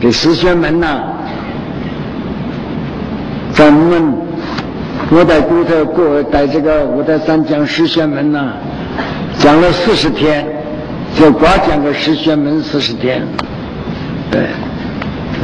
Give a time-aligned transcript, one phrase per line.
[0.00, 1.00] 这四玄门呐，
[3.52, 4.14] 咱们
[5.10, 8.54] 我在古头过，在这个五台山讲十玄门呐，
[9.38, 10.44] 讲了四十天，
[11.14, 13.22] 就光讲个十玄门四十天，
[14.30, 14.48] 对，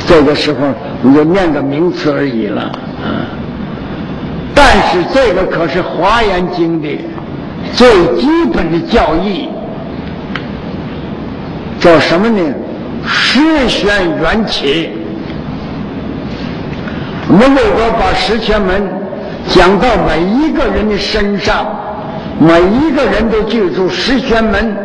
[0.09, 0.59] 这个时候
[1.03, 3.31] 你就念个名词而已了啊。
[4.55, 6.89] 但是这个可是华严经的
[7.75, 9.49] 最基本的教义，
[11.81, 12.41] 叫什么呢？
[13.07, 13.89] 十玄
[14.21, 14.91] 缘起。
[17.31, 18.83] 我们如果把十玄门
[19.49, 21.67] 讲到每一个人的身上，
[22.39, 24.77] 每一个人都记住十玄门，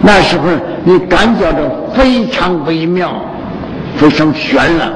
[0.00, 0.44] 那时候
[0.84, 1.58] 你感觉到
[1.94, 3.22] 非常微妙，
[3.96, 4.92] 非常玄了。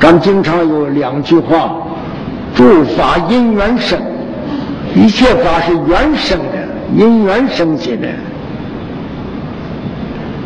[0.00, 1.76] 咱经常有两句话：
[2.54, 4.00] 诸法因缘生，
[4.94, 6.38] 一切法是缘生，
[6.96, 8.08] 因缘生起的。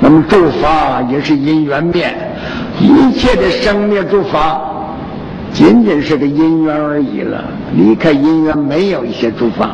[0.00, 2.14] 那么诸法也是因缘灭，
[2.78, 4.61] 一切的生灭诸法，
[5.52, 7.44] 仅仅是个因缘而已了。
[7.74, 9.70] 离开因缘，没有一些诸法。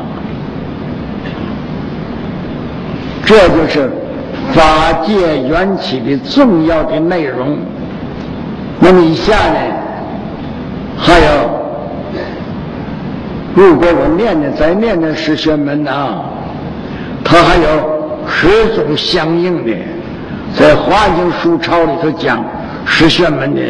[3.25, 3.91] 这就是
[4.53, 7.57] 法界缘起的重要的内容。
[8.79, 9.59] 那么以下呢，
[10.97, 11.25] 还有，
[13.55, 16.25] 如果我念念再念念十玄门啊，
[17.23, 19.71] 它还有十种相应的。
[20.55, 22.45] 在《华经书钞》里头讲
[22.85, 23.61] 十玄门的，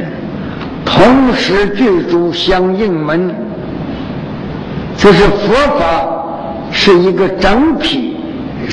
[0.84, 3.34] 同时具足相应门，
[4.98, 6.26] 就是佛法
[6.72, 8.18] 是一个整体，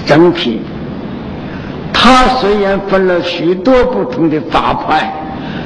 [0.04, 0.60] 整体。
[1.92, 5.12] 它虽然分了许多不同的法派，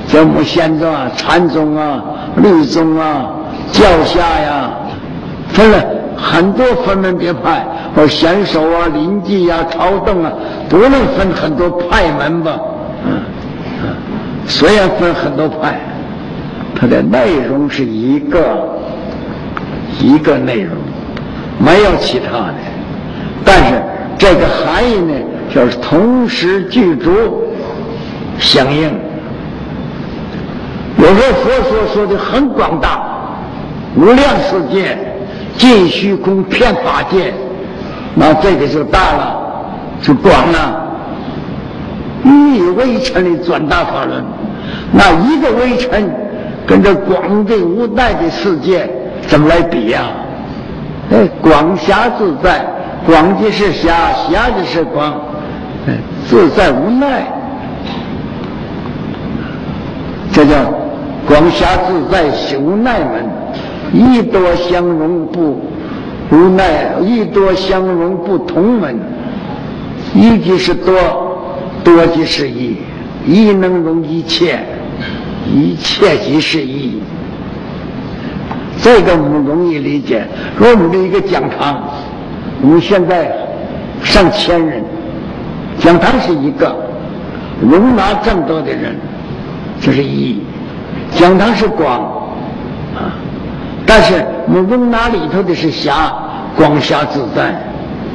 [0.06, 2.02] 像木仙宗啊、禅宗啊、
[2.36, 3.30] 律宗啊、
[3.72, 4.70] 教下呀，
[5.48, 5.82] 分了
[6.16, 7.66] 很多分门别派。
[7.94, 10.32] 或贤手啊、临济呀、朝政啊，
[10.68, 12.58] 都能分很多派门吧。
[13.06, 13.22] 嗯，
[14.48, 15.78] 虽然分很多派，
[16.74, 18.40] 它的内容是一个
[20.00, 20.76] 一个内容，
[21.58, 22.54] 没有其他的。
[23.44, 23.80] 但是
[24.18, 25.14] 这个含义呢，
[25.54, 27.12] 就是同时具足
[28.40, 28.92] 相应。
[30.98, 33.04] 有时候佛说说的很广大，
[33.94, 34.98] 无量世界，
[35.56, 37.32] 尽虚空遍法界。
[38.14, 39.36] 那这个就大了，
[40.00, 40.80] 就广了。
[42.24, 44.24] 以微尘的转大法轮，
[44.92, 46.08] 那一个微尘
[46.64, 48.88] 跟这广的无奈的世界
[49.26, 50.04] 怎么来比呀？
[51.10, 52.64] 哎，广狭自在，
[53.04, 55.20] 广即是狭，狭即是广，
[56.26, 57.26] 自在无奈，
[60.32, 60.54] 这叫
[61.26, 63.28] 广狭自在无奈门，
[63.94, 65.60] 一多相融不。
[66.30, 68.98] 无奈一多相容不同门，
[70.14, 70.94] 一即是多，
[71.84, 72.76] 多即是一，
[73.26, 74.58] 一能容一切，
[75.46, 76.98] 一切即是一。
[78.82, 80.26] 这个我们容易理解。
[80.58, 81.88] 若我们的一个讲堂，
[82.62, 83.30] 我们现在
[84.02, 84.82] 上千人，
[85.78, 86.74] 讲堂是一个，
[87.60, 88.96] 容纳这么多的人，
[89.80, 90.40] 这是一。
[91.12, 92.00] 讲堂是广，
[92.96, 93.14] 啊。
[93.96, 96.12] 但是我们那里头的是狭，
[96.56, 97.50] 光狭自在，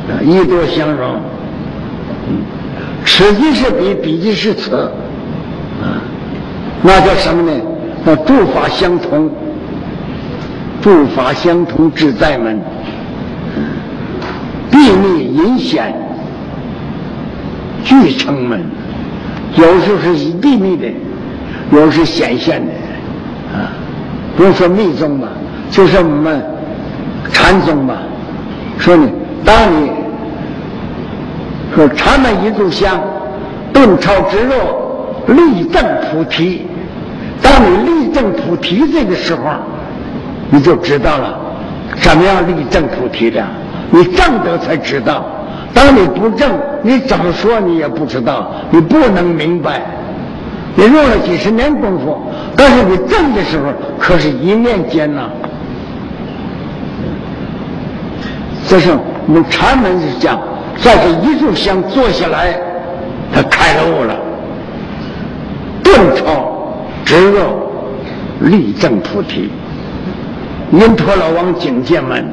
[0.10, 1.16] 啊一多相容。
[3.06, 4.76] 此即是彼，彼即是此，
[5.82, 6.04] 啊，
[6.82, 7.62] 那叫什么呢？
[8.04, 9.32] 那诸法相同，
[10.82, 12.60] 诸法相同自在门，
[14.74, 15.94] 秘密隐显，
[17.86, 18.66] 俱成门。
[19.56, 20.88] 有时候是秘密的，
[21.72, 22.74] 有时显现的，
[23.58, 23.72] 啊，
[24.36, 25.30] 不用说密宗嘛。
[25.70, 26.44] 就是我们
[27.32, 27.98] 禅宗嘛，
[28.78, 29.12] 说你，
[29.46, 29.92] 当你
[31.76, 33.00] 说禅门一炷香，
[33.72, 34.54] 顿超直入，
[35.34, 36.66] 立正菩提。
[37.42, 39.42] 当你立正菩提这个时候，
[40.50, 41.40] 你就知道了
[42.02, 43.44] 怎么样立正菩提的。
[43.92, 45.26] 你正得才知道，
[45.74, 46.52] 当你不正，
[46.82, 49.82] 你怎么说你也不知道，你不能明白。
[50.76, 52.18] 你用了几十年功夫，
[52.56, 53.66] 但是你正的时候，
[54.00, 55.30] 可是一念间呐。
[58.68, 58.92] 这是
[59.28, 60.40] 我们禅门是讲，
[60.78, 62.60] 在这一炷香坐下来，
[63.34, 64.16] 他开了悟了，
[65.84, 66.74] 顿超
[67.06, 67.40] 直入
[68.42, 69.50] 立正菩提。
[70.72, 72.28] 因陀罗王警戒门，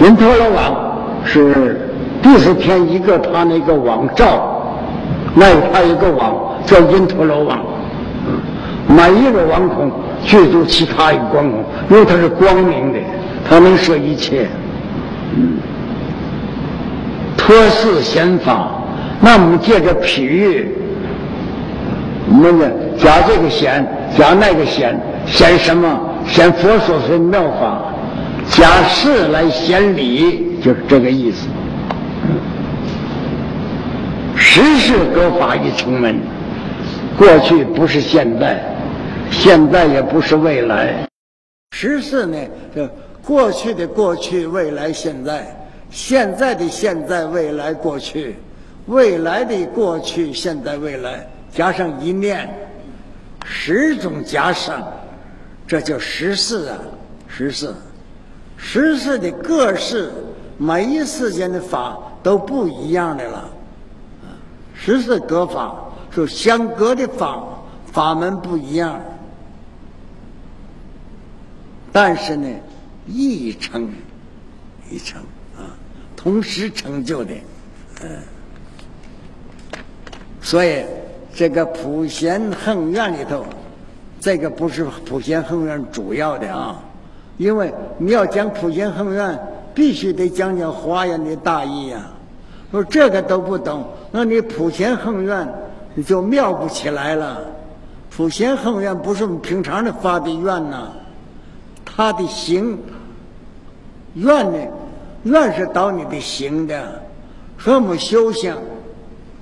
[0.00, 1.88] 因陀罗王是
[2.20, 4.74] 第四天一个他那个王照，
[5.34, 6.34] 那他一个王
[6.66, 7.60] 叫因陀罗王，
[8.88, 9.92] 每一个王孔
[10.24, 12.98] 具足其他一个光孔，因为他是光明的。
[13.50, 14.46] 他能说一切，
[15.34, 15.58] 嗯
[17.36, 18.70] 托寺显法，
[19.20, 20.68] 那我们借着譬喻，
[22.28, 23.84] 我们呢加这个显，
[24.16, 26.00] 加那个显，显什么？
[26.28, 27.92] 显佛所说妙法，
[28.46, 31.48] 加事来显理，就是这个意思。
[34.36, 36.20] 时事各法一成门，
[37.18, 38.62] 过去不是现在，
[39.28, 41.04] 现在也不是未来。
[41.72, 42.36] 时事呢，
[42.76, 42.88] 就
[43.24, 45.56] 过去的过去，未来现在。
[45.90, 48.36] 现在的现在、未来、过去，
[48.86, 52.48] 未来的过去、现在、未来，加上一念，
[53.44, 54.86] 十种加上，
[55.66, 56.78] 这叫十四啊，
[57.26, 57.74] 十四，
[58.56, 60.12] 十四的各式，
[60.58, 63.50] 每一世间的法都不一样的了，
[64.74, 65.74] 十四各法
[66.14, 67.42] 是相隔的法，
[67.90, 69.00] 法门不一样，
[71.90, 72.48] 但是呢，
[73.06, 73.88] 一成，
[74.90, 75.20] 一成
[75.56, 75.76] 啊。
[76.16, 77.32] 同时成就的，
[78.02, 78.18] 嗯，
[80.42, 80.84] 所以
[81.34, 83.44] 这个普贤恒愿里头，
[84.20, 86.78] 这个不是普贤恒愿主要的啊，
[87.38, 89.38] 因为你要讲普贤恒愿，
[89.74, 92.06] 必须得讲讲华严的大义呀。
[92.70, 95.48] 说这个都不懂，那你普贤恒愿
[95.94, 97.40] 你就妙不起来了。
[98.10, 100.92] 普贤恒愿不是我们平常的发的愿呐，
[101.84, 102.78] 他的行
[104.14, 104.58] 愿呢？
[105.24, 107.02] 愿是导你的行的，
[107.58, 108.56] 说我们修行，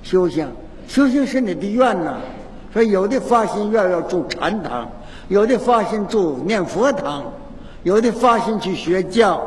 [0.03, 0.45] 修行，
[0.87, 2.17] 修行是你的愿呐。
[2.73, 4.87] 说有的发心愿要住禅堂，
[5.29, 7.23] 有的发心住念佛堂，
[7.83, 9.41] 有的发心去学教，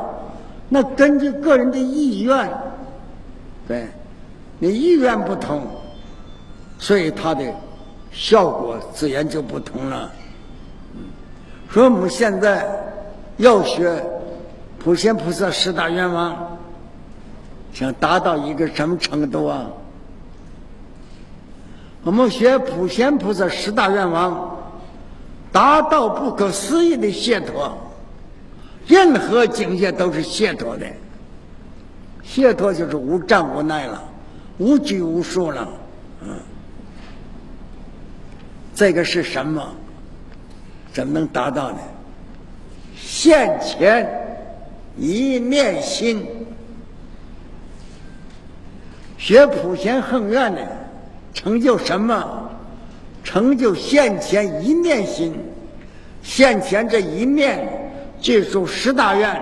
[0.70, 2.50] 那根据个人的意愿，
[3.68, 3.86] 对，
[4.58, 5.66] 你意愿不同，
[6.78, 7.44] 所以它的
[8.10, 10.10] 效果自然就不同了。
[11.68, 12.66] 说我们现在
[13.36, 14.04] 要学。
[14.78, 16.58] 普贤菩萨十大愿望，
[17.72, 19.66] 想达到一个什么程度啊？
[22.02, 24.58] 我们学普贤菩萨十大愿望，
[25.52, 27.78] 达到不可思议的解脱，
[28.88, 30.86] 任何境界都是解脱的。
[32.24, 34.02] 解脱就是无障无碍了，
[34.58, 35.68] 无拘无束了。
[36.22, 36.28] 嗯，
[38.74, 39.64] 这个是什么？
[40.92, 41.78] 怎么能达到呢？
[43.02, 44.18] 现前。
[44.98, 46.22] 一念心，
[49.16, 50.60] 学普贤恒愿的，
[51.32, 52.50] 成就什么？
[53.24, 55.34] 成就现前一念心，
[56.22, 57.66] 现前这一念，
[58.20, 59.40] 具足十大愿，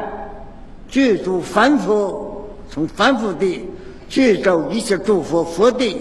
[0.88, 3.68] 具足凡夫，从凡夫地
[4.08, 6.00] 具足一切诸佛佛地，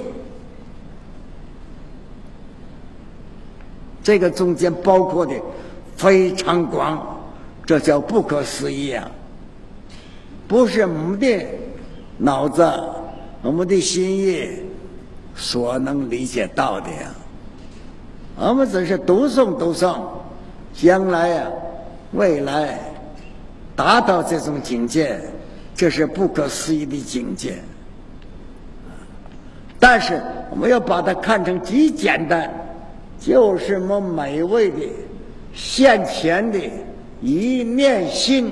[4.04, 5.34] 这个中间包括的
[5.98, 7.19] 非常广，
[7.69, 9.07] 这叫不可思议啊！
[10.48, 11.45] 不是我们的
[12.18, 12.68] 脑子、
[13.44, 14.50] 我们的心意
[15.36, 17.13] 所能理解到的呀。
[18.38, 20.00] 我们只是读诵读诵，
[20.74, 21.48] 将来呀、
[22.13, 22.80] 未来
[23.75, 25.22] 达到这种境界，
[25.75, 27.54] 这是不可思议的境界。
[29.80, 30.19] 但是
[30.50, 32.51] 我们要把它看成极简单，
[33.19, 34.77] 就是我们每位的
[35.54, 36.60] 现前的
[37.21, 38.51] 一念心。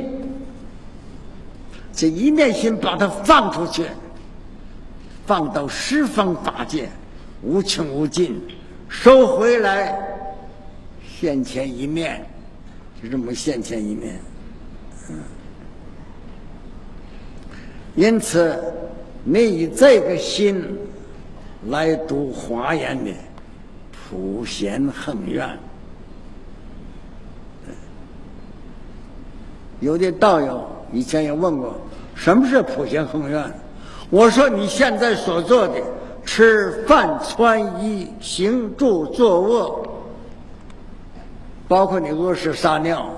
[1.94, 3.84] 这一念心把它放出去，
[5.26, 6.88] 放到十方法界，
[7.42, 8.40] 无穷无尽，
[8.88, 9.98] 收回来，
[11.20, 12.24] 现前一面，
[13.02, 14.20] 就这么现前一面。
[15.10, 15.16] 嗯，
[17.96, 18.62] 因此，
[19.24, 20.64] 你以这个心
[21.70, 23.12] 来读华严的
[23.92, 25.58] 普贤恒愿，
[29.80, 30.66] 有的道友。
[30.94, 31.76] 以前也问过，
[32.16, 33.44] 什么是普贤恒愿？
[34.10, 35.82] 我说你现在所做的
[36.26, 39.86] 吃饭、穿衣、行住坐卧，
[41.68, 43.10] 包括你屙屎撒尿，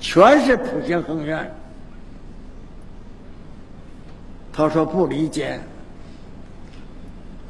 [0.00, 1.54] 全是普贤恒愿。
[4.54, 5.60] 他说不理解。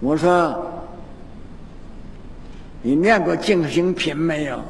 [0.00, 0.66] 我说
[2.82, 4.60] 你念过净行品没有？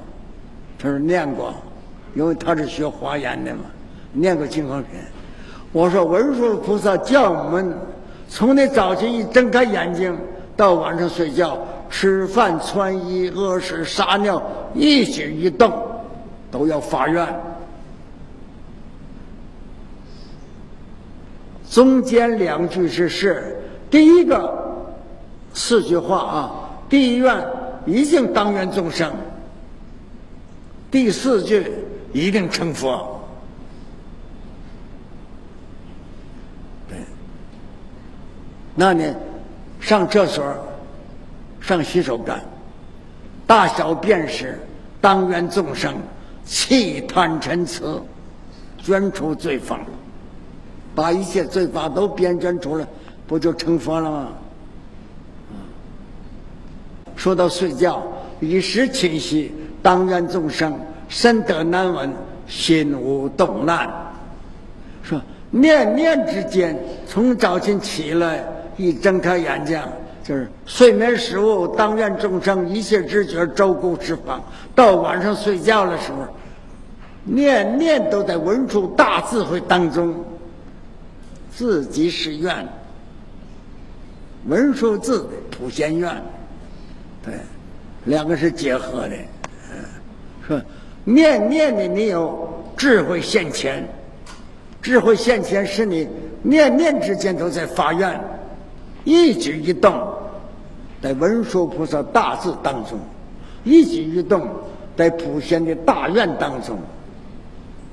[0.79, 1.55] 他说念过，
[2.17, 3.61] 因为他是学华严的嘛。
[4.13, 5.03] 念过《金刚篇》，
[5.71, 7.77] 我说文殊菩萨叫我们
[8.29, 10.17] 从你早晨一睁开眼睛
[10.57, 11.59] 到晚上睡觉，
[11.91, 14.43] 吃饭、穿衣、屙屎、撒尿，
[14.75, 15.71] 一举一动
[16.51, 17.27] 都要发愿。
[21.69, 23.59] 中间两句是是，
[23.91, 24.51] 第一个
[25.53, 26.51] 四句话啊，
[26.89, 27.47] 第一愿
[27.85, 29.13] 一定当愿众生，
[30.91, 31.71] 第四句
[32.17, 33.21] 一定成佛。
[36.89, 36.97] 对
[38.75, 39.15] 那呢，
[39.81, 40.43] 上厕所，
[41.61, 42.35] 上洗手间，
[43.47, 44.59] 大小便时，
[44.99, 45.95] 当愿众生
[46.45, 47.83] 弃贪嗔痴，
[48.79, 49.81] 捐除罪坊，
[50.95, 52.87] 把一切罪法都编捐出来，
[53.27, 54.29] 不就成佛了吗？
[57.15, 58.03] 说到睡觉，
[58.41, 60.79] 一时清晰，当愿众生
[61.09, 62.13] 身得难闻，
[62.47, 63.89] 心无动难。
[65.03, 65.21] 说
[65.51, 68.45] 念念之间，从早晨起来。
[68.79, 69.81] 一睁开眼睛，
[70.23, 74.39] 就是睡眠食物，当愿众生一切知觉周顾释放。
[74.75, 76.19] 到晚上睡觉的时候，
[77.25, 80.15] 念念都在文殊大智慧当中，
[81.51, 82.69] 自己是愿，
[84.45, 86.23] 文殊智普贤愿，
[87.25, 87.33] 对，
[88.05, 89.17] 两个是结合的。
[90.47, 90.61] 说
[91.09, 93.89] 念念的你有智慧现前，
[94.83, 96.09] 智慧现前是你
[96.43, 98.21] 念念之间都在发愿。
[99.05, 99.95] 一举一动，
[101.01, 102.99] 在文殊菩萨大智当中；
[103.63, 104.49] 一举一动，
[104.97, 106.77] 在普贤的大愿当中。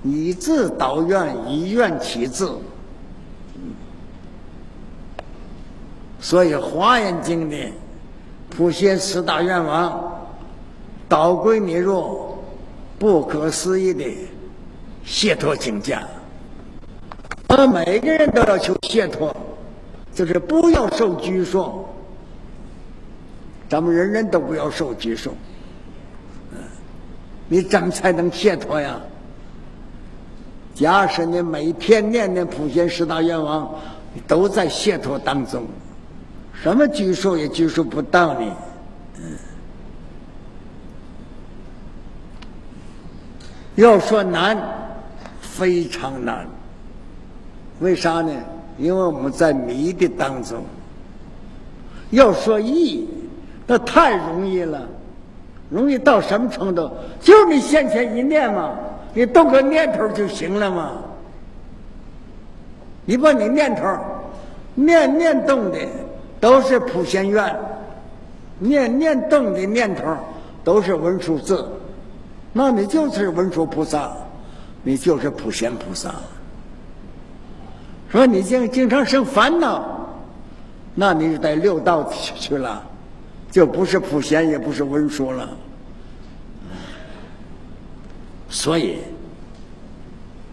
[0.04, 2.50] 以智导愿，以愿起智。
[6.20, 7.72] 所以《华严经》的
[8.50, 10.18] 普贤十大愿望，
[11.08, 12.33] 导归你若
[13.04, 14.06] 不可思议的
[15.06, 16.00] 解脱境界。
[17.50, 19.36] 我们每个人都要求解脱。
[20.16, 21.86] 就是不要受拘束，
[23.68, 25.36] 咱们人人都不要受拘束。
[26.54, 26.60] 嗯
[27.50, 28.98] 你怎么才能解脱呀？
[30.74, 33.70] 假使你每天念念普贤十大愿望，
[34.26, 35.66] 都在解脱当中，
[36.54, 38.50] 什么拘束也拘束不到你。
[39.18, 39.24] 嗯
[43.76, 44.58] 要说难，
[45.42, 46.46] 非常难。
[47.80, 48.32] 为啥呢？
[48.78, 50.64] 因为我们在迷的当中，
[52.12, 53.08] 要说易，
[53.68, 54.82] 那太容易了，
[55.70, 56.90] 容易到什么程度？
[57.20, 58.72] 就你先前一念嘛，
[59.14, 60.92] 你动个念头就行了嘛。
[63.06, 63.84] 你把你念头
[64.76, 65.78] 念念动的
[66.40, 67.56] 都是普贤愿，
[68.60, 70.16] 念念动的念头
[70.64, 71.68] 都是文殊字，
[72.54, 74.16] 那你就是文殊菩萨，
[74.84, 76.14] 你就是普贤菩萨。
[78.12, 79.84] 说你经经常生烦恼，
[80.94, 82.82] 那你就在六道去去了，
[83.50, 85.50] 就不是普贤，也不是文殊了。
[88.50, 89.00] 所以，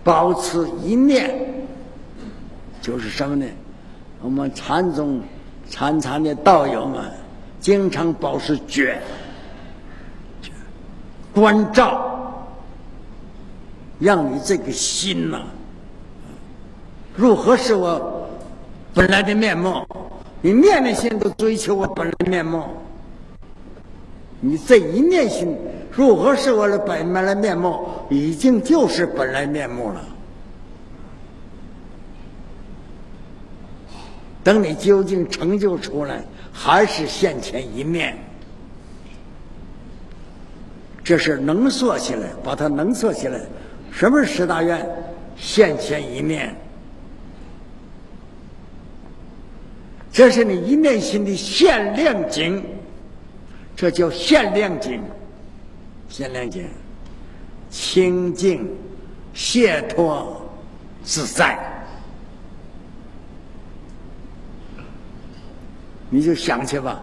[0.02, 1.38] 保持一念，
[2.80, 3.44] 就是什么呢？
[4.22, 5.20] 我们禅宗
[5.68, 7.10] 禅禅的道友们，
[7.60, 8.98] 经常保持觉，
[11.40, 12.44] 关照，
[13.98, 15.40] 让你这个心呐。
[17.16, 18.28] 如何是我
[18.92, 19.82] 本来的面目？
[20.42, 22.62] 你念念心都追求我本来面目。
[24.40, 25.56] 你这一念心
[25.90, 27.88] 如何是我的本来面目？
[28.10, 30.04] 已经就是本来面目了。
[34.44, 38.14] 等你究竟成就出来，还是现前一面。
[41.02, 43.40] 这是能缩起来，把它能缩起来。
[43.90, 44.86] 什么是十大愿？
[45.36, 46.54] 现前一念。
[50.12, 52.62] 这是你一念心的限量境，
[53.74, 55.02] 这叫限量境。
[56.08, 56.66] 限量境，
[57.70, 58.68] 清净、
[59.32, 60.44] 解脱、
[61.04, 61.58] 自在。
[66.08, 67.00] 你就想去吧，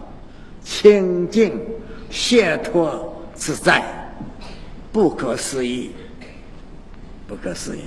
[0.62, 1.58] 清净、
[2.10, 3.82] 解脱、自在，
[4.92, 5.92] 不可思议，
[7.28, 7.82] 不可思议。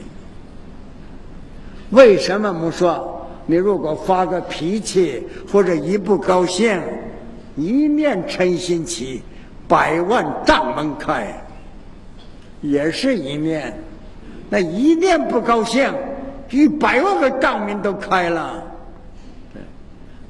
[1.90, 3.28] 为什么我们说？
[3.48, 6.82] 你如果发个脾气，或者一不高兴，
[7.58, 9.22] 一念嗔心起，
[9.68, 11.44] 百万丈门开，
[12.62, 13.78] 也是一念。
[14.50, 15.94] 那一念不高兴，
[16.50, 18.64] 一百万个丈门都开了，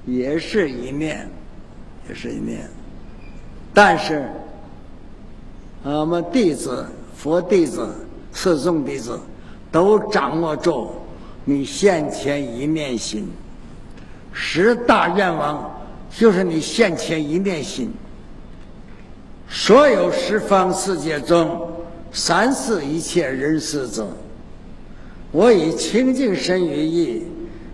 [0.06, 1.30] 也是一念，
[2.10, 2.68] 也是一念。
[3.74, 4.28] 但是，
[5.84, 6.86] 我们弟子、
[7.16, 7.90] 佛弟子、
[8.32, 9.20] 四众弟子，
[9.72, 10.92] 都掌握住。
[11.44, 13.28] 你现前一念心，
[14.32, 15.82] 十大愿望
[16.16, 17.92] 就是你现前一念心。
[19.50, 21.68] 所有十方世界中，
[22.12, 24.08] 三世一切人世者，
[25.32, 27.24] 我以清净身语意，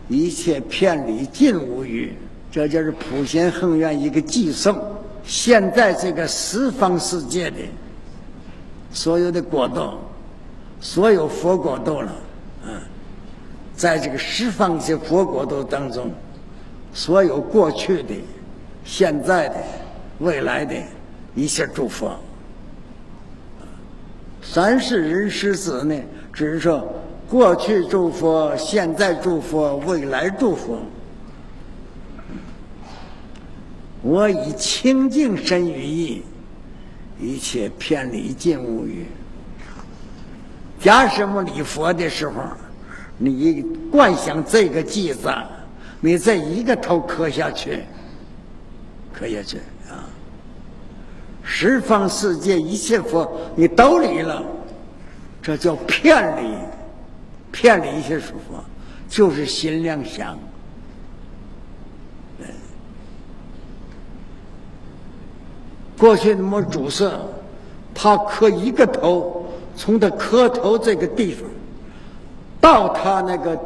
[0.07, 2.13] 一切偏离尽无余。
[2.49, 4.79] 这就是普贤恒愿一个寄送。
[5.25, 7.57] 现在这个十方世界的
[8.97, 9.93] 所有的国度，
[10.81, 12.11] 所有佛国度了。
[12.65, 12.73] 嗯
[13.75, 16.09] 在这个十方界佛国度当中，
[16.95, 18.15] 所有过去的、
[18.83, 19.55] 现在的、
[20.17, 20.73] 未来的
[21.35, 22.17] 一切诸佛。
[24.41, 25.95] 三世人师子呢，
[26.33, 26.83] 只是说
[27.29, 30.79] 过去诸佛、现在诸佛、未来诸佛。
[34.01, 36.23] 我以清净身语意，
[37.19, 39.05] 一切偏离尽无余。
[40.79, 42.43] 假什么礼佛的时候，
[43.17, 45.33] 你观想这个偈子，
[45.99, 47.83] 你这一个头磕下去，
[49.11, 49.57] 磕下去
[49.89, 50.05] 啊！
[51.43, 54.43] 十方世界一切佛，你都离了，
[55.41, 56.53] 这叫偏离，
[57.51, 58.63] 偏离一切诸佛，
[59.09, 60.37] 就是心量想。
[65.97, 67.19] 过去那么主色，
[67.93, 71.49] 他磕一个头，从他磕头这个地方，
[72.61, 73.59] 到他那个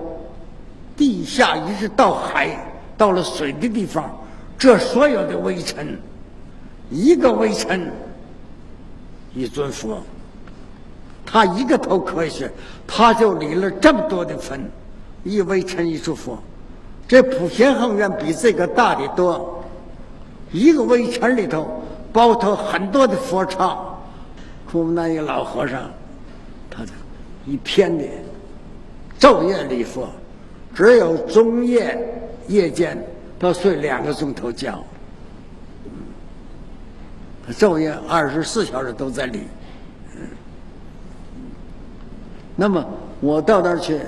[0.96, 2.58] 地下，一直到海，
[2.98, 4.10] 到了水的地方，
[4.58, 6.00] 这所有的微尘，
[6.90, 7.92] 一个微尘，
[9.36, 9.98] 一尊佛，
[11.26, 12.52] 他一个头磕下去，
[12.88, 14.72] 他就离了这么多的分，
[15.26, 16.38] 一微尘一尊佛，
[17.10, 19.62] 这普贤恒愿比这个大的多，
[20.54, 21.81] 一个微尘里头。
[22.14, 23.78] 包头很多的佛刹，
[24.74, 25.90] 我们那一个老和尚，
[26.70, 26.84] 他
[27.46, 28.04] 一天的
[29.20, 30.10] 昼夜礼佛，
[30.76, 31.98] 只有中夜
[32.48, 33.02] 夜间
[33.40, 34.78] 他睡两个钟头觉，
[37.48, 39.44] 他昼夜二十四小时都在礼。
[42.56, 42.86] 那么
[43.22, 44.02] 我到那儿去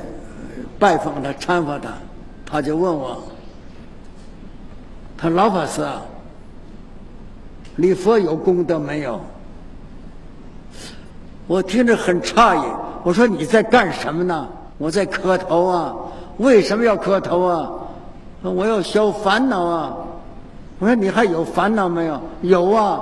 [0.78, 1.94] 拜访他、参访他，
[2.46, 3.24] 他就问我
[5.18, 6.02] ：“他老法师啊。”
[7.76, 9.20] 礼佛有功德没有？
[11.46, 12.64] 我听着很诧异。
[13.04, 14.48] 我说你在干什么呢？
[14.78, 15.94] 我在磕头啊。
[16.38, 17.70] 为什么要磕头啊？
[18.42, 19.94] 我要消烦恼啊。
[20.80, 22.22] 我说你还有烦恼没有？
[22.42, 23.02] 有啊。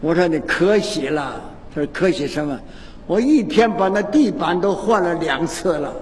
[0.00, 1.40] 我说你可喜了。
[1.74, 2.58] 他说可喜什么？
[3.06, 5.92] 我一天把那地板都换了两次了。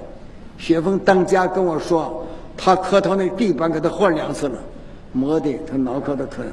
[0.58, 4.58] 雪峰当家跟我说，他磕头那地板给他换两次了。
[5.12, 6.44] 磨的他脑壳都疼。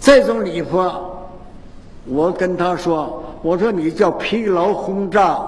[0.00, 1.28] 这种礼佛，
[2.06, 5.40] 我跟他说：“我说你叫疲劳轰炸。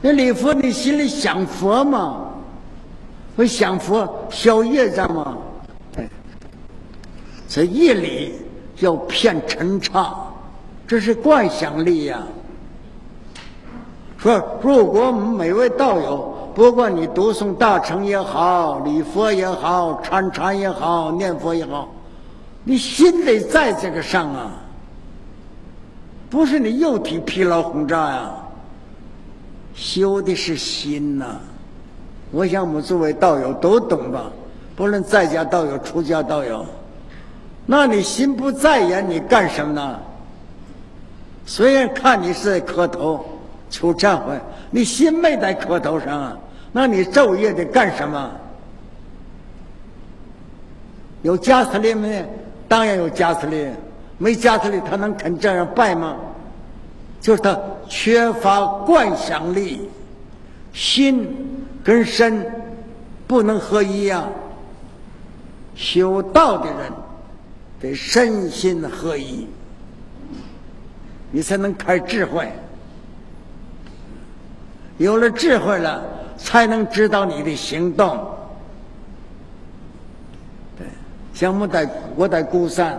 [0.00, 2.24] 那礼佛你心里想佛吗？
[3.36, 5.36] 我想佛消业障吗？
[5.96, 6.08] 哎，
[7.46, 8.34] 这一礼
[8.78, 10.32] 要骗陈唱，
[10.86, 12.22] 这是惯想力呀。
[14.16, 21.88] 说如果我们每位道友。”不管你读诵大乘也好，礼佛也好，参禅也好，念佛也好，
[22.64, 24.50] 你心得在这个上啊，
[26.28, 28.34] 不是你肉体疲劳轰炸呀，
[29.72, 31.36] 修的是心呐。
[32.32, 34.24] 我想我们诸位道友都懂吧？
[34.74, 36.66] 不论在家道友、出家道友，
[37.66, 39.96] 那你心不在焉，你干什么呢？
[41.46, 43.24] 虽然看你是在磕头
[43.70, 44.36] 求忏悔，
[44.72, 46.36] 你心没在磕头上啊。
[46.78, 48.30] 那你昼夜得干什么？
[51.22, 52.24] 有加斯利没？
[52.68, 53.68] 当然有加斯利，
[54.16, 56.16] 没加斯利他能肯这样拜吗？
[57.20, 59.90] 就是他缺乏观想力，
[60.72, 62.46] 心跟身
[63.26, 64.24] 不能合一呀。
[65.74, 66.92] 修道的人
[67.80, 69.48] 得身心合一，
[71.32, 72.48] 你才能开智慧。
[74.98, 76.14] 有了智慧了。
[76.38, 78.16] 才能知道你的行动。
[80.78, 80.86] 对，
[81.34, 82.98] 像我们在我在鼓山，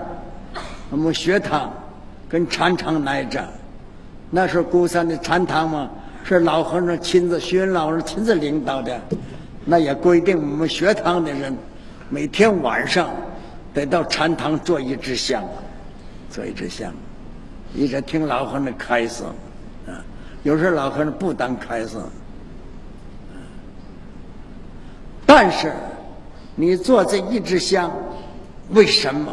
[0.91, 1.73] 我们学堂
[2.28, 3.43] 跟禅堂来着，
[4.30, 5.89] 那时候鼓山的禅堂嘛，
[6.23, 8.99] 是老和尚亲自，学老师亲自领导的。
[9.65, 11.56] 那也规定我们学堂的人，
[12.10, 13.10] 每天晚上
[13.73, 15.43] 得到禅堂做一支香，
[16.30, 16.91] 做一支香，
[17.73, 19.23] 一直听老和尚开示。
[19.88, 20.04] 啊，
[20.43, 21.97] 有时候老和尚不当开示。
[25.30, 25.72] 但是，
[26.56, 27.92] 你做这一支香，
[28.70, 29.32] 为什么？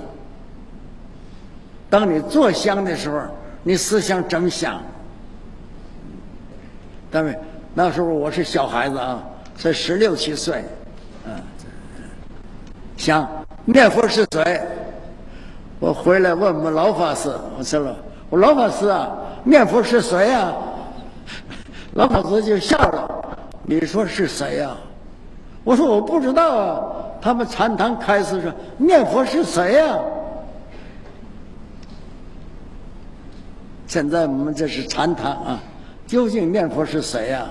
[1.89, 3.23] 当你做香的时候，
[3.63, 4.79] 你思想怎么想？
[7.11, 7.35] 单位，
[7.73, 9.25] 那时候我是小孩子啊，
[9.57, 10.63] 才十六七岁，
[11.25, 11.33] 嗯，
[12.99, 13.27] 想
[13.65, 14.61] 念佛是谁？
[15.81, 17.97] 我回来问我们老法师，我说了，
[18.29, 20.53] 我老法师啊，念佛是谁呀？
[21.97, 24.77] 老法师就笑了，你说是谁呀？
[25.67, 26.81] 我说我不知道啊，
[27.21, 29.99] 他们禅堂开始说念佛是谁呀？
[33.89, 35.61] 现在我们这是禅堂啊，
[36.07, 37.49] 究竟念佛是谁呀？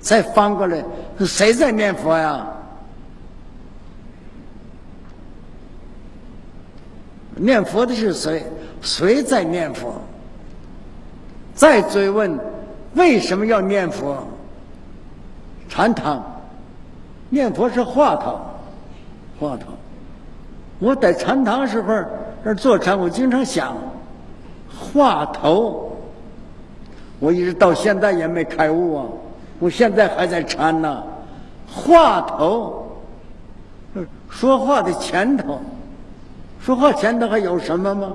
[0.00, 0.82] 再翻过来，
[1.20, 2.46] 谁在念佛呀？
[7.36, 8.42] 念佛的是谁？
[8.80, 9.92] 谁在念佛？
[11.54, 12.40] 再追问，
[12.94, 14.26] 为什么要念佛？
[15.68, 16.24] 禅堂
[17.34, 18.38] 念佛是话头，
[19.40, 19.66] 话头。
[20.78, 21.92] 我在禅堂时候
[22.44, 23.76] 那坐禅，我经常想，
[24.78, 25.90] 话头。
[27.18, 29.04] 我一直到现在也没开悟啊，
[29.58, 31.02] 我现在还在禅呢。
[31.68, 32.86] 话头，
[34.30, 35.60] 说话的前头。
[36.60, 38.12] 说话前头还有什么吗？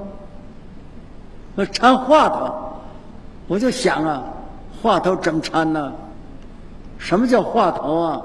[1.56, 2.54] 那掺话头，
[3.50, 4.24] 我就想啊，
[4.82, 5.92] 话头怎么掺呢？
[6.98, 8.22] 什么叫话头啊？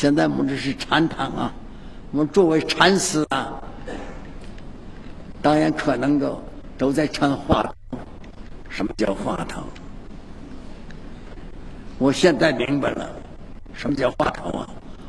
[0.00, 1.52] 现在我们这是禅堂啊，
[2.10, 3.52] 我们作为禅师啊，
[5.42, 6.42] 当然可能都
[6.78, 7.98] 都在掺话头。
[8.70, 9.60] 什么叫话头？
[11.98, 13.10] 我现在明白了，
[13.74, 14.66] 什么叫话头啊？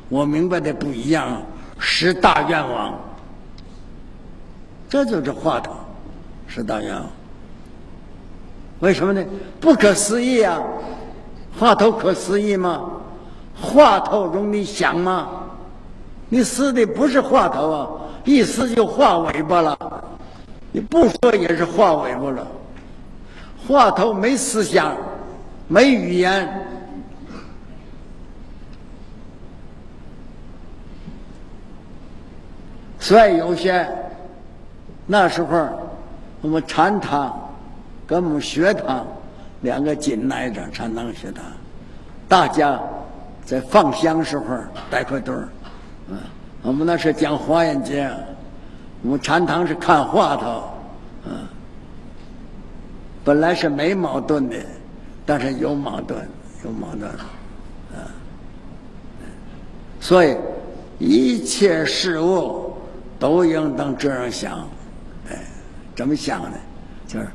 [0.10, 1.41] 我明白的不一样。
[1.80, 2.99] 十大愿望，
[4.89, 5.73] 这就是话头。
[6.47, 7.10] 十大愿望，
[8.82, 9.23] 为什么呢？
[9.62, 10.62] 不可思议啊！
[11.58, 12.91] 话头可思议吗？
[13.62, 15.30] 话头容易想吗？
[16.34, 17.88] 你撕的不是话头啊，
[18.24, 19.78] 一撕就画尾巴了。
[20.71, 22.47] 你不说也是画尾巴了。
[23.67, 24.95] 话头没思想，
[25.67, 26.47] 没语言。
[32.97, 33.86] 所以有些
[35.06, 35.67] 那时候，
[36.41, 37.38] 我们禅堂
[38.08, 39.06] 跟我们学堂
[39.62, 41.43] 两个紧挨着，禅堂学堂，
[42.30, 42.80] 大家
[43.45, 44.45] 在放香时候
[44.89, 45.47] 带块堆儿。
[46.10, 46.17] 嗯，
[46.62, 48.10] 我们那是讲花眼经，
[49.01, 50.63] 我们禅堂是看话头。
[51.25, 51.34] 嗯，
[53.23, 54.58] 本来是没矛盾的，
[55.25, 56.27] 但是有矛盾，
[56.63, 57.12] 有矛盾。
[57.93, 57.99] 嗯，
[59.99, 60.36] 所以
[60.99, 62.69] 一切事物。
[63.21, 64.67] 都应当这样想，
[65.30, 65.38] 哎，
[65.95, 66.58] 怎么想呢？
[67.08, 67.27] 就是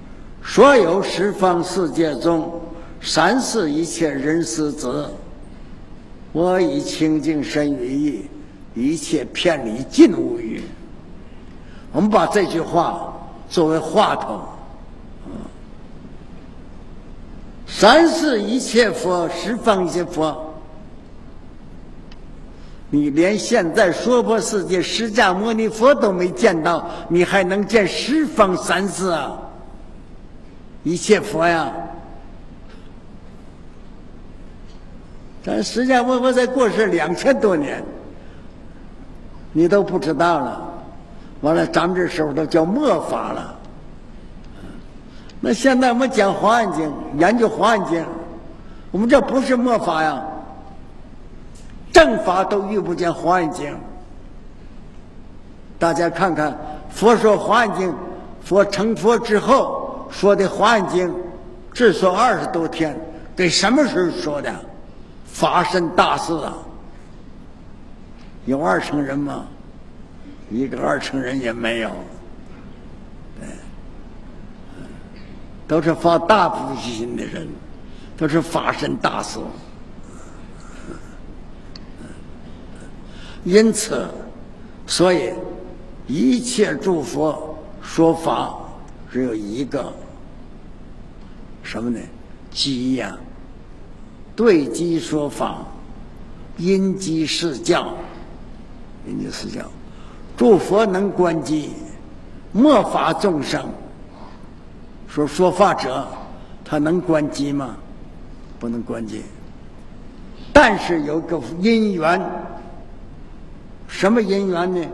[0.42, 2.61] 所有十方世界中，
[3.01, 5.09] 三世一切人世子，
[6.37, 8.29] 我以清净身语意，
[8.75, 10.61] 一切偏离尽无余。
[11.92, 13.11] 我们把这句话
[13.49, 14.42] 作为话头，
[17.66, 20.53] 三世一切佛，十方一切佛。
[22.90, 29.38] 你连现在娑婆世界释迦牟尼佛都没见到，你还能见十方三世啊？
[30.85, 31.72] 一切佛呀！
[35.46, 37.80] 咱释迦牟尼佛在过世两千多年，
[39.52, 40.61] 你都不知道了。
[41.42, 43.54] 完了，咱们这时候都叫末法了。
[45.40, 48.02] 那现在我们讲《华严经》，研究《华严经》，
[48.90, 50.20] 我们这不是末法呀。
[51.92, 53.72] 正法都遇不见《华严经》，
[55.78, 56.59] 大家看看，
[56.90, 57.90] 佛说《华严经》，
[58.42, 61.09] 佛成佛之后说的《华严经》，
[61.72, 62.98] 只说二十多天，
[63.37, 64.52] 给什么时候说的？
[65.37, 66.57] 法身大事啊！
[68.46, 69.44] 有二乘人吗？
[70.51, 71.90] 一个二乘人也没有。
[73.38, 73.46] 对，
[75.68, 77.46] 都是发大菩提心的人，
[78.16, 79.38] 都是法身大事。
[83.44, 84.09] 因此，
[84.87, 85.35] 所以
[86.07, 88.57] 一切诸佛说法
[89.12, 89.92] 只有一个，
[91.62, 92.01] 什么呢？
[92.51, 93.14] 机呀，
[94.37, 95.64] 对机说法，
[96.59, 97.88] 因机释教，
[99.09, 99.62] 因机释教。
[100.37, 101.70] 诸佛能观机，
[102.53, 103.64] 末法众生。
[105.09, 106.07] 说说法者，
[106.62, 107.75] 他能观机吗？
[108.61, 109.22] 不能观机。
[110.53, 112.20] 但是有个因缘。
[113.88, 114.87] 什么因缘呢？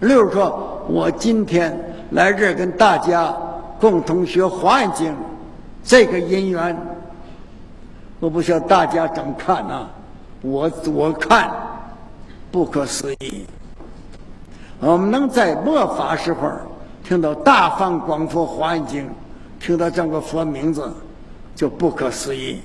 [0.00, 1.74] 例如说，我今天
[2.10, 3.34] 来这跟大家
[3.80, 5.12] 共同学《华严经》，
[5.84, 6.76] 这个因缘，
[8.22, 9.88] 我不晓得大家怎么看呢？
[10.42, 11.50] 我我看
[12.52, 13.44] 不可思议。
[14.78, 16.48] 我们能在末法时候
[17.02, 19.10] 听到大放广佛华严经，
[19.58, 20.88] 听到这个佛名字，
[21.56, 22.60] 就不可思议。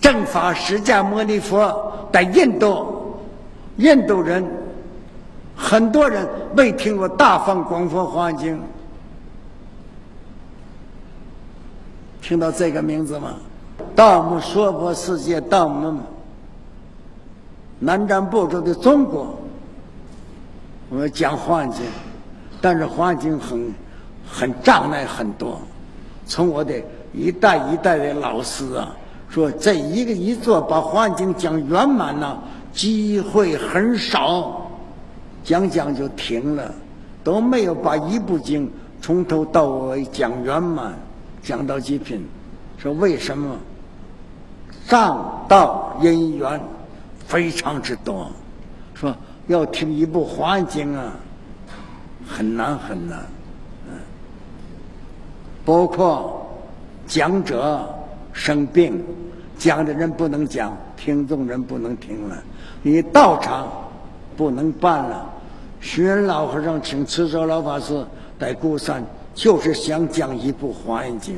[0.00, 3.18] 正法释迦牟尼佛在印度，
[3.76, 4.42] 印度人
[5.54, 8.56] 很多人未听过《大放广佛华严经》，
[12.26, 13.34] 听到这个名字吗？
[13.94, 15.96] 到我们娑婆世界，到我们
[17.78, 19.38] 南瞻部洲的中国，
[20.90, 21.82] 我们讲华严经，
[22.60, 23.72] 但是华严经很
[24.28, 25.60] 很障碍很多，
[26.26, 26.74] 从我的
[27.14, 28.90] 一代一代的老师啊，
[29.28, 32.36] 说这一个一座把《华严经》讲圆满呢，
[32.72, 34.68] 机会很少，
[35.44, 36.74] 讲讲就停了，
[37.22, 38.68] 都没有把一部经
[39.00, 40.92] 从头到尾讲圆满，
[41.46, 42.26] 讲到极品。
[42.76, 43.56] 说为什么？
[44.88, 46.60] 上道因缘
[47.26, 48.30] 非常之多，
[48.94, 49.14] 说
[49.46, 51.12] 要听一部《华严经》啊，
[52.28, 53.18] 很难很难。
[53.88, 53.94] 嗯
[55.64, 56.46] 包括
[57.06, 57.88] 讲者
[58.32, 59.02] 生病，
[59.58, 62.36] 讲的人不能讲，听众人不能听了，
[62.82, 63.66] 你道场
[64.36, 65.28] 不能办了。
[65.80, 68.06] 虚云老和尚请慈州老法师
[68.38, 69.04] 在孤山，
[69.36, 71.34] 就是想讲一部《华严经》。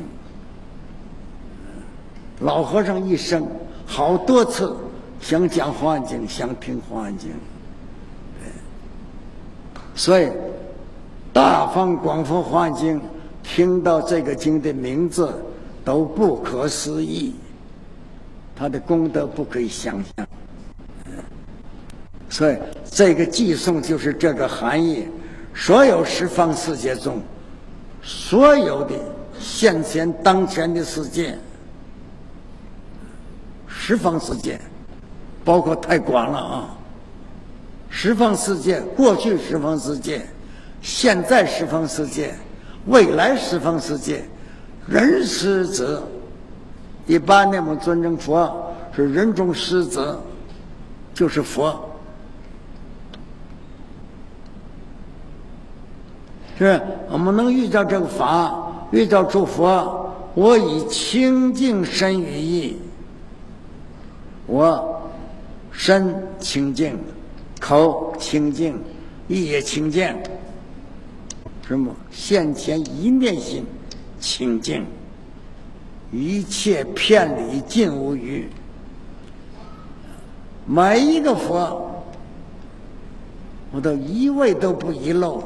[2.39, 3.45] 老和尚一生
[3.85, 4.75] 好多次
[5.21, 7.29] 想讲《华严经》，想听《华严经》，
[9.93, 10.29] 所以
[11.33, 13.01] 大方广佛华严经。
[13.41, 15.33] 听到这个经的名字
[15.83, 17.33] 都不可思议，
[18.55, 20.27] 他的功德不可以想象。
[22.29, 22.57] 所以
[22.91, 25.07] 这个寄送就是这个含义。
[25.55, 27.19] 所有十方世界中，
[28.01, 28.95] 所有的
[29.39, 31.37] 现前当前的世界，
[33.67, 34.59] 十方世界，
[35.43, 36.75] 包括太广了啊！
[37.89, 40.25] 十方世界，过去十方世界，
[40.81, 42.35] 现在十方世界。
[42.85, 44.23] 未来十方世界，
[44.87, 46.07] 人师者，
[47.05, 50.19] 一般那么尊称佛是人中师者，
[51.13, 51.88] 就是佛。
[56.59, 58.53] 是我们能遇到这个法，
[58.91, 62.77] 遇到诸佛，我以清净身语意，
[64.45, 65.01] 我
[65.71, 66.99] 身清净，
[67.61, 68.77] 口清净，
[69.29, 70.13] 意也清净。
[71.65, 71.95] 什么？
[72.11, 73.65] 现前一念心
[74.19, 74.85] 清净，
[76.11, 78.49] 一切偏离尽无余。
[80.65, 82.03] 每一个佛，
[83.71, 85.41] 我都一位都不遗漏，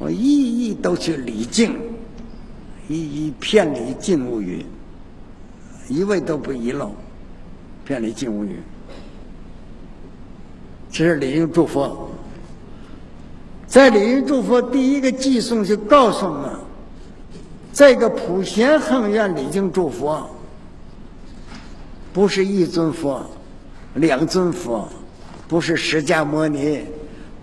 [0.00, 1.78] 我一一都去礼敬，
[2.88, 4.64] 一一偏离尽无余，
[5.88, 6.90] 一位都不遗漏，
[7.84, 8.56] 偏离尽无余。
[10.90, 12.10] 这是礼敬诸佛。
[13.66, 16.50] 在礼仪诸佛第一个寄送就告诉我们，
[17.70, 20.26] 这个普贤恒愿礼敬诸佛，
[22.10, 23.22] 不是一尊佛，
[23.94, 24.88] 两尊佛，
[25.46, 26.80] 不是释迦牟尼，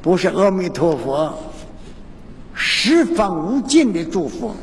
[0.02, 1.38] 不是阿弥陀佛，
[2.58, 4.54] 十方无尽的诸佛。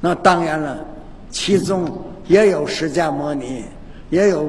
[0.00, 0.84] 那当然了，
[1.30, 1.86] 其中
[2.26, 3.64] 也有释迦牟尼，
[4.10, 4.48] 也有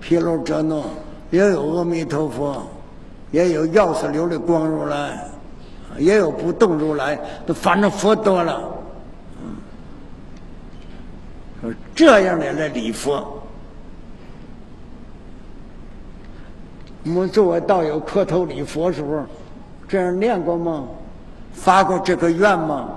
[0.00, 0.84] 毗卢遮那。
[1.30, 2.64] 也有阿弥陀佛，
[3.32, 5.18] 也有药师琉璃光如来，
[5.98, 8.62] 也有不动如来，反正佛多了。
[11.92, 13.42] 这样的来礼佛，
[17.04, 19.24] 我们作为道友磕头礼佛时候，
[19.86, 20.86] 这样念过吗？
[21.52, 22.88] 发过这个愿吗？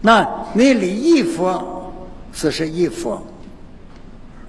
[0.00, 1.92] 那你礼一佛，
[2.32, 3.22] 只是一佛。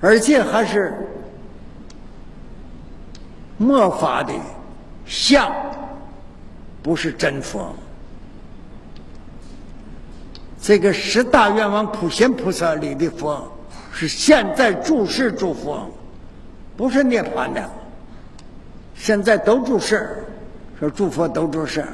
[0.01, 0.93] 而且还是
[3.58, 4.34] 末法的
[5.06, 5.49] 相，
[6.84, 7.73] 不是真佛。
[10.62, 13.49] 这个十大愿王普贤菩萨里的佛，
[13.93, 15.89] 是现在注释诸佛，
[16.76, 17.70] 不是涅槃的。
[18.96, 20.24] 现在都注释，
[20.80, 21.86] 说诸佛都注释。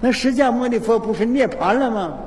[0.00, 2.18] 那释迦牟尼佛不是涅槃了吗？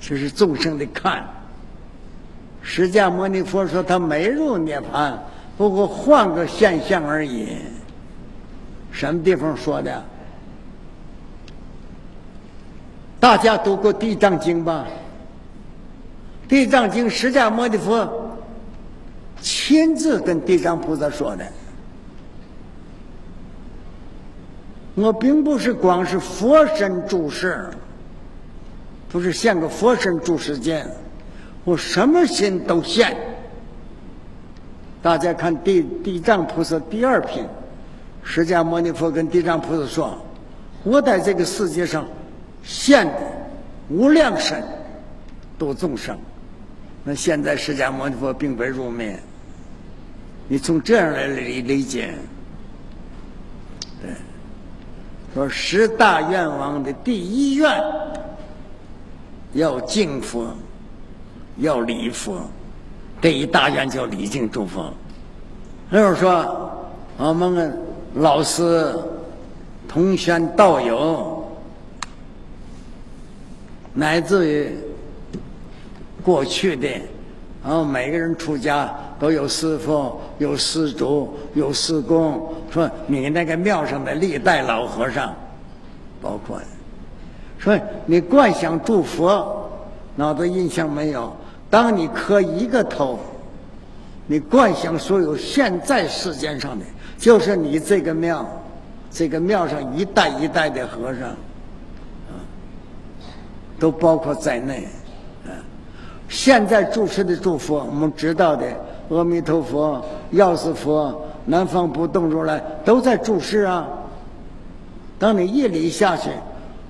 [0.00, 1.24] 这是众生的看。
[2.62, 5.14] 释迦牟尼佛说他没入涅槃，
[5.56, 7.58] 不过换个现象而已。
[8.90, 10.04] 什么地方说的？
[13.20, 14.86] 大家读过《地藏经》吧？
[16.48, 18.36] 《地藏经》释迦牟尼佛
[19.40, 21.46] 亲自跟地藏菩萨说的。
[24.94, 27.68] 我并不是光是佛身注释。
[29.08, 30.84] 不是现个佛身住世间，
[31.62, 33.16] 我什么心都现。
[35.00, 37.46] 大家看地地藏菩萨第二品，
[38.24, 40.18] 释迦牟尼佛跟地藏菩萨说
[40.82, 42.04] ：“我在这个世界上
[42.64, 43.20] 现的
[43.88, 44.60] 无量身
[45.56, 46.18] 度众生。”
[47.04, 49.20] 那现在释迦牟尼佛并未入灭，
[50.48, 52.14] 你从这样来理理解，
[54.00, 54.10] 对，
[55.34, 57.70] 说十大愿望的第一愿。
[59.52, 60.52] 要敬佛，
[61.58, 62.40] 要礼佛，
[63.20, 64.92] 这一大愿叫礼敬诸佛。
[65.90, 67.78] 比如说我们
[68.14, 68.92] 老师、
[69.86, 71.48] 同学、道友，
[73.92, 74.76] 乃至于
[76.24, 76.88] 过去的，
[77.62, 82.54] 然后每个人出家都有师傅、有师祖、有师公。
[82.72, 85.34] 说你那个庙上的历代老和尚，
[86.22, 86.58] 包括
[87.58, 89.70] 说你惯想诸佛，
[90.16, 91.32] 脑子印象没有？
[91.70, 93.18] 当你磕一个头，
[94.26, 96.84] 你惯想所有现在世间上的，
[97.18, 98.46] 就是你这个庙，
[99.10, 102.32] 这个庙上一代一代的和尚，啊，
[103.78, 104.88] 都包括在内。
[106.34, 108.66] 现在住持的诸佛，我们知道的
[109.08, 111.22] 阿弥陀佛、药师佛。
[111.46, 113.86] 南方不动如来都在注释啊。
[115.16, 116.30] 当你一礼下去，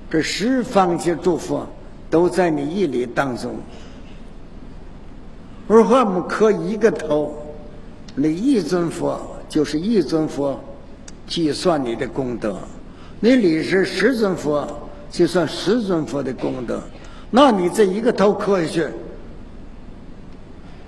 [0.09, 1.67] 这十方界诸佛
[2.09, 3.53] 都在你一礼当中。
[5.67, 7.35] 如果我们磕一个头，
[8.15, 10.59] 你一尊佛就是一尊佛，
[11.27, 12.55] 计算你的功德；
[13.19, 14.67] 你礼是十尊佛，
[15.11, 16.81] 计算十尊佛的功德。
[17.29, 18.87] 那你这一个头磕下去，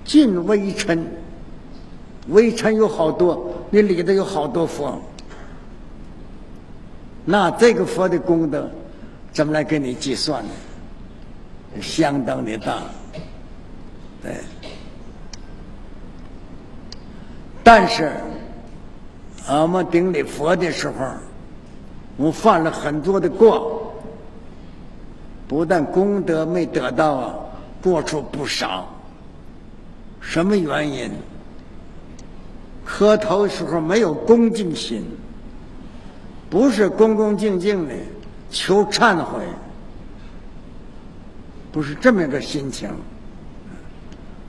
[0.08, 1.06] 尽微尘，
[2.28, 3.52] 微尘有好多。
[3.70, 4.98] 你里头有好多佛，
[7.26, 8.70] 那这个佛的功德
[9.30, 10.50] 怎么来给你计算呢？
[11.82, 12.78] 相当的大，
[14.22, 14.34] 对。
[17.62, 18.10] 但是，
[19.46, 20.94] 我们顶礼佛的时候，
[22.16, 23.92] 我犯了很多的过，
[25.46, 27.34] 不但功德没得到啊，
[27.82, 28.88] 过处不少。
[30.20, 31.10] 什么原因？
[32.84, 35.04] 磕头时候没有恭敬心，
[36.48, 37.94] 不是恭恭敬敬的
[38.50, 39.42] 求忏悔，
[41.70, 42.88] 不是这么一个心情，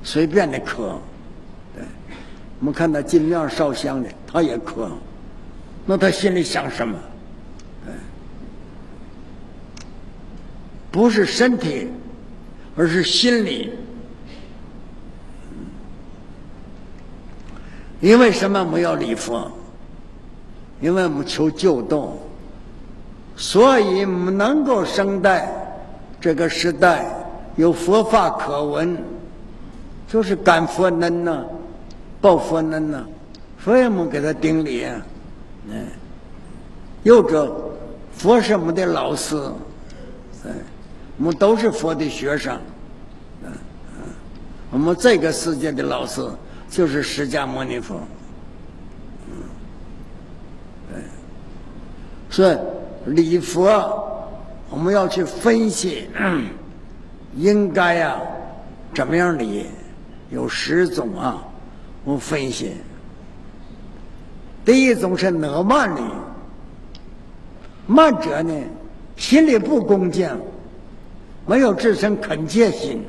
[0.03, 0.97] 随便的磕。
[2.59, 4.89] 我们看到尽量烧香的，他也磕，
[5.85, 6.97] 那他心里想什么？
[10.91, 11.87] 不是身体，
[12.75, 13.73] 而是心理。
[18.01, 18.63] 因为什么？
[18.63, 19.51] 没有礼佛，
[20.79, 22.17] 因为我们求救度，
[23.35, 25.51] 所以我们能够生在
[26.21, 27.05] 这个时代
[27.57, 28.97] 有佛法可闻，
[30.07, 31.43] 就是感佛恩呐，
[32.21, 33.03] 报佛恩呐，
[33.61, 34.83] 所以我们给他顶礼。
[34.83, 34.95] 啊
[35.69, 35.85] 嗯，
[37.03, 37.53] 又者
[38.13, 39.35] 佛是我们的老师，
[40.45, 40.51] 嗯，
[41.17, 42.57] 我们都是佛的学生，
[43.43, 43.51] 嗯
[43.97, 44.03] 嗯，
[44.71, 46.25] 我们这个世界的老师。
[46.69, 47.95] 就是释迦牟尼佛，
[49.27, 49.33] 嗯，
[50.91, 51.01] 对，
[52.29, 52.57] 所以
[53.11, 54.29] 礼佛
[54.69, 56.07] 我们要去分析，
[57.35, 58.19] 应该呀
[58.93, 59.65] 怎么样礼？
[60.29, 61.43] 有十种啊，
[62.03, 62.73] 我分析。
[64.63, 66.01] 第一种是哪慢礼，
[67.87, 68.53] 慢者呢
[69.17, 70.29] 心里不恭敬，
[71.47, 73.03] 没有自身恳切心。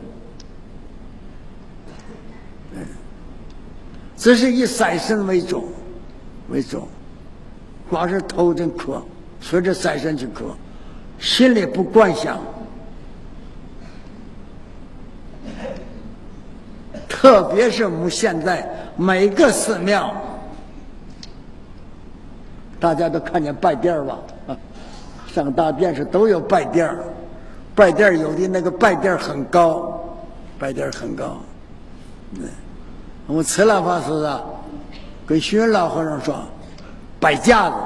[4.20, 5.72] 只是以色身为主，
[6.50, 6.86] 为主，
[7.88, 9.02] 光是头顶磕，
[9.40, 10.44] 随着色身去磕，
[11.18, 12.38] 心里不观想。
[17.08, 20.14] 特别是我们现在每个寺庙，
[22.78, 24.18] 大家都看见拜垫吧？
[25.28, 26.94] 上大殿时都有拜垫
[27.74, 29.98] 拜垫有的那个拜垫很高，
[30.58, 31.38] 拜垫很高，
[32.34, 32.42] 嗯。
[33.30, 34.42] 我们慈兰法师啊，
[35.24, 36.34] 跟虚云老和尚说
[37.20, 37.76] ：“摆架子，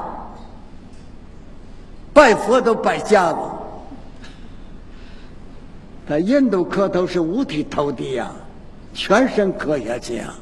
[2.14, 3.38] 拜佛都摆架子。
[6.09, 8.30] 在印度磕头是五体投地呀，
[8.94, 10.33] 全身磕下去呀，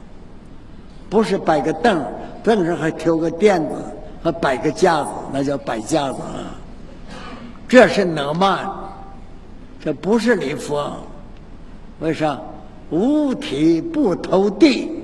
[1.10, 2.00] 不是摆个凳，
[2.44, 3.74] 凳上还挑个垫子，
[4.22, 6.54] 还摆个架子，那叫摆架子啊。
[7.66, 8.70] 这是能慢，
[9.82, 10.96] 这不是礼佛，
[11.98, 12.38] 为啥？”
[12.90, 15.01] 五体不投地，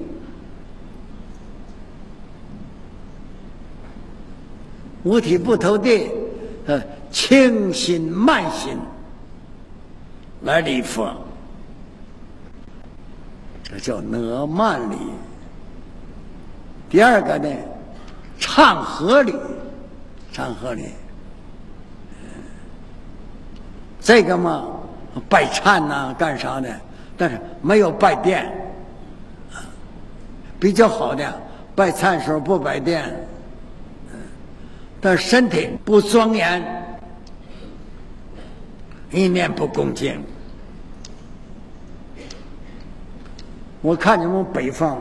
[5.09, 6.11] 五体不投地，
[6.67, 6.79] 呃，
[7.11, 8.77] 清心慢心
[10.43, 11.11] 来礼佛，
[13.63, 14.97] 这叫哪慢礼。
[16.91, 17.49] 第二个呢，
[18.39, 19.35] 唱和礼，
[20.31, 20.91] 唱和礼，
[24.03, 24.67] 这个嘛，
[25.27, 26.69] 拜忏呐，干啥的？
[27.17, 28.53] 但是没有拜殿，
[30.61, 31.41] 比较好的
[31.75, 33.27] 拜忏时候不拜殿，
[35.01, 36.63] 但身体不庄严，
[39.11, 40.21] 一念不恭敬。
[43.81, 44.99] 我看你们北方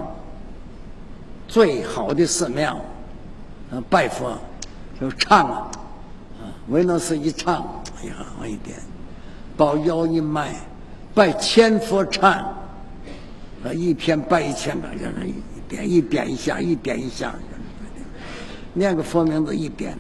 [1.48, 2.80] 最好的寺庙，
[3.72, 4.38] 啊，拜佛
[5.02, 5.72] 就唱啊，
[6.40, 7.66] 啊，维纳斯一唱，
[8.00, 8.78] 哎呀，好一点，
[9.58, 10.54] 抱腰一迈，
[11.16, 15.34] 拜千佛唱，啊，一天拜一千个，就是一
[15.68, 17.34] 点一点一下，一点一下，
[18.74, 19.98] 念个佛名字一点，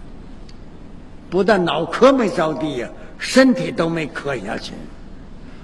[1.29, 4.73] 不但脑壳没着地呀，身体都没磕下去，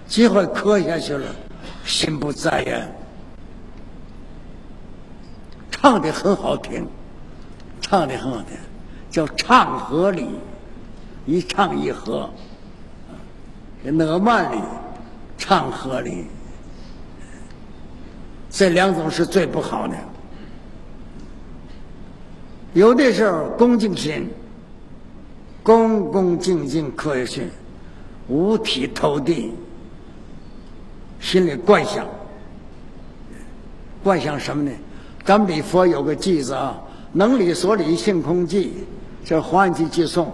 [0.08, 1.28] 机会磕下去了，
[1.86, 2.96] 心不在焉。
[5.70, 6.88] 唱的很好听，
[7.82, 8.58] 唱的很好听，
[9.10, 10.30] 叫唱和里，
[11.26, 12.30] 一唱一和。
[13.84, 14.62] 这哪曼里，
[15.38, 16.26] 唱和里，
[18.50, 19.96] 这两种是最不好的。
[22.74, 24.28] 有的时候恭敬心，
[25.62, 27.48] 恭恭敬敬磕下去，
[28.28, 29.54] 五体投地，
[31.20, 32.06] 心里怪想，
[34.04, 34.72] 怪想什么呢？
[35.24, 36.82] 咱们礼佛有个偈子啊
[37.14, 38.70] ，“能理所理性空寂”，
[39.24, 40.30] 这华严经偈颂，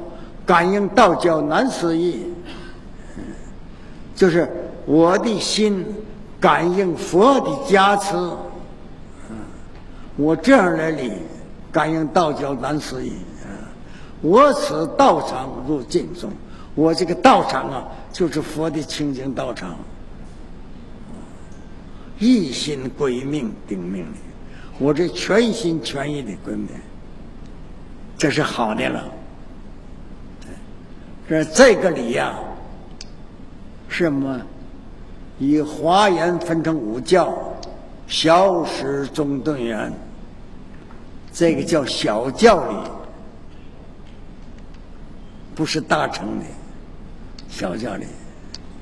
[0.46, 2.26] 感应道教难思议。
[4.16, 4.50] 就是
[4.86, 5.86] 我的心
[6.40, 8.16] 感应佛的加持，
[10.16, 11.12] 我这样来理，
[11.72, 13.14] 感应道教难思议。
[14.22, 16.32] 我此道场入净中，
[16.76, 19.76] 我这个道场啊，就是佛的清净道场，
[22.20, 24.18] 一心归命定命里。
[24.78, 26.68] 我这全心全意的归命，
[28.18, 29.06] 这是好的了。
[31.28, 32.38] 这这个理呀，
[33.88, 34.42] 是什么？
[35.38, 37.34] 以华严分成五教，
[38.08, 39.94] 小始中顿圆，
[41.40, 42.76] 这个叫小教理，
[45.56, 46.46] 不是大乘的
[47.50, 48.06] 小教理。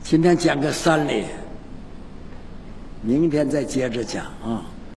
[0.01, 1.26] 今天讲个三理，
[3.03, 4.66] 明天再接着讲啊。